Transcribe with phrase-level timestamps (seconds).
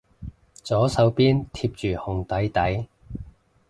[0.63, 2.87] 左手邊貼住紅底底